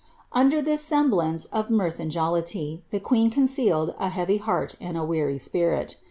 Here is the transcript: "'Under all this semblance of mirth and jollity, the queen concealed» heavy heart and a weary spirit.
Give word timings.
"'Under 0.31 0.57
all 0.57 0.63
this 0.63 0.81
semblance 0.83 1.45
of 1.53 1.69
mirth 1.69 1.99
and 1.99 2.09
jollity, 2.09 2.81
the 2.89 2.99
queen 2.99 3.29
concealed» 3.29 3.93
heavy 3.99 4.37
heart 4.37 4.73
and 4.81 4.97
a 4.97 5.05
weary 5.05 5.37
spirit. 5.37 5.97